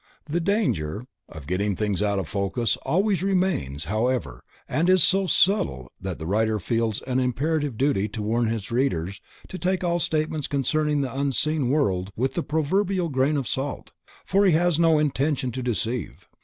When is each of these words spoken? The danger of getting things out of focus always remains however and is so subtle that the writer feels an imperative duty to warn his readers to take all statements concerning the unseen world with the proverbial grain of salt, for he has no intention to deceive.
The 0.25 0.39
danger 0.39 1.05
of 1.29 1.45
getting 1.45 1.75
things 1.75 2.01
out 2.01 2.17
of 2.17 2.27
focus 2.27 2.75
always 2.77 3.21
remains 3.21 3.83
however 3.83 4.43
and 4.67 4.89
is 4.89 5.03
so 5.03 5.27
subtle 5.27 5.91
that 6.01 6.17
the 6.17 6.25
writer 6.25 6.59
feels 6.59 7.03
an 7.03 7.19
imperative 7.19 7.77
duty 7.77 8.07
to 8.07 8.23
warn 8.23 8.47
his 8.47 8.71
readers 8.71 9.21
to 9.47 9.59
take 9.59 9.83
all 9.83 9.99
statements 9.99 10.47
concerning 10.47 11.01
the 11.01 11.15
unseen 11.15 11.69
world 11.69 12.11
with 12.15 12.33
the 12.33 12.41
proverbial 12.41 13.09
grain 13.09 13.37
of 13.37 13.47
salt, 13.47 13.91
for 14.25 14.43
he 14.43 14.53
has 14.53 14.79
no 14.79 14.97
intention 14.97 15.51
to 15.51 15.61
deceive. 15.61 16.27